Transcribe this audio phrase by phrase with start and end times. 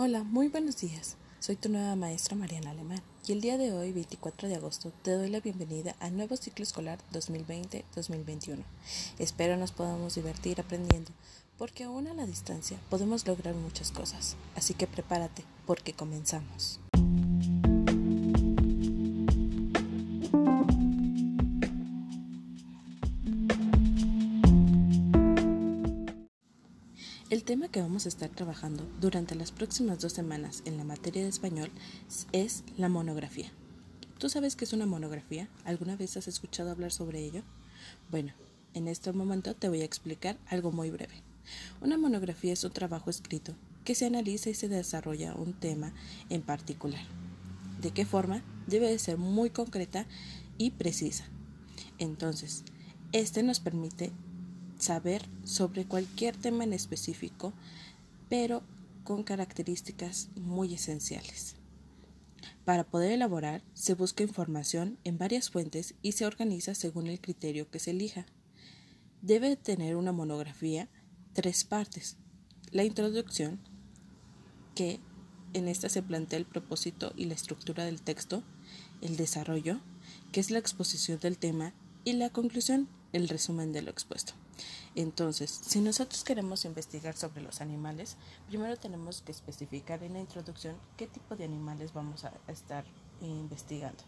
[0.00, 1.16] Hola, muy buenos días.
[1.40, 5.10] Soy tu nueva maestra Mariana Alemán y el día de hoy, 24 de agosto, te
[5.10, 8.62] doy la bienvenida al nuevo ciclo escolar 2020-2021.
[9.18, 11.10] Espero nos podamos divertir aprendiendo,
[11.58, 14.36] porque aún a la distancia podemos lograr muchas cosas.
[14.54, 16.78] Así que prepárate, porque comenzamos.
[27.30, 31.22] El tema que vamos a estar trabajando durante las próximas dos semanas en la materia
[31.22, 31.70] de español
[32.32, 33.52] es la monografía.
[34.18, 35.46] ¿Tú sabes qué es una monografía?
[35.66, 37.42] ¿Alguna vez has escuchado hablar sobre ello?
[38.10, 38.32] Bueno,
[38.72, 41.22] en este momento te voy a explicar algo muy breve.
[41.82, 43.52] Una monografía es un trabajo escrito
[43.84, 45.92] que se analiza y se desarrolla un tema
[46.30, 47.04] en particular.
[47.82, 48.42] ¿De qué forma?
[48.66, 50.06] Debe de ser muy concreta
[50.56, 51.24] y precisa.
[51.98, 52.64] Entonces,
[53.12, 54.12] este nos permite
[54.78, 57.52] saber sobre cualquier tema en específico,
[58.28, 58.62] pero
[59.04, 61.56] con características muy esenciales.
[62.64, 67.70] Para poder elaborar, se busca información en varias fuentes y se organiza según el criterio
[67.70, 68.26] que se elija.
[69.22, 70.88] Debe tener una monografía
[71.32, 72.16] tres partes.
[72.70, 73.58] La introducción,
[74.74, 75.00] que
[75.54, 78.42] en esta se plantea el propósito y la estructura del texto,
[79.00, 79.80] el desarrollo,
[80.30, 81.72] que es la exposición del tema,
[82.04, 84.34] y la conclusión, el resumen de lo expuesto.
[84.94, 88.16] Entonces, si nosotros queremos investigar sobre los animales,
[88.48, 92.84] primero tenemos que especificar en la introducción qué tipo de animales vamos a estar
[93.20, 94.04] investigando.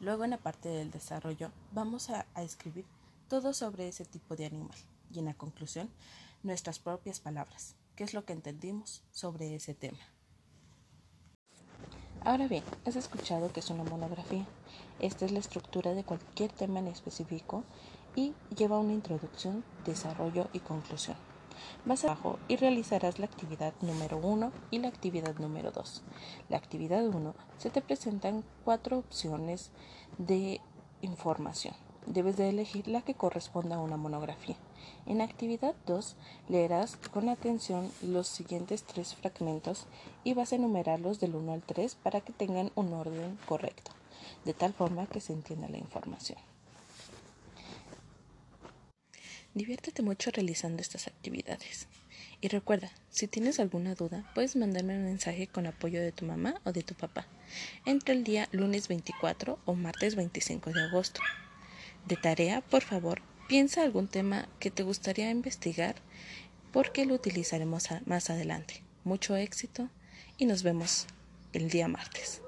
[0.00, 2.86] Luego en la parte del desarrollo vamos a, escribir
[3.28, 4.76] todo sobre ese tipo de animal
[5.12, 5.90] y en la conclusión
[6.42, 9.98] nuestras propias palabras, qué es lo que entendimos sobre ese tema.
[12.22, 14.46] Ahora bien, has escuchado que es una monografía.
[15.00, 17.64] Esta es la estructura de cualquier tema en específico
[18.16, 21.16] y lleva una introducción, desarrollo y conclusión.
[21.84, 26.02] Vas abajo y realizarás la actividad número 1 y la actividad número 2.
[26.48, 29.70] La actividad 1 se te presentan cuatro opciones
[30.18, 30.60] de
[31.02, 31.74] información.
[32.06, 34.56] Debes de elegir la que corresponda a una monografía.
[35.06, 36.16] En actividad 2
[36.48, 39.86] leerás con atención los siguientes tres fragmentos
[40.24, 43.92] y vas a enumerarlos del 1 al 3 para que tengan un orden correcto,
[44.44, 46.38] de tal forma que se entienda la información.
[49.54, 51.88] Diviértete mucho realizando estas actividades.
[52.40, 56.60] Y recuerda, si tienes alguna duda, puedes mandarme un mensaje con apoyo de tu mamá
[56.64, 57.26] o de tu papá
[57.84, 61.20] entre el día lunes 24 o martes 25 de agosto.
[62.06, 65.96] De tarea, por favor, piensa algún tema que te gustaría investigar
[66.72, 68.82] porque lo utilizaremos más adelante.
[69.04, 69.90] Mucho éxito
[70.38, 71.06] y nos vemos
[71.52, 72.40] el día martes.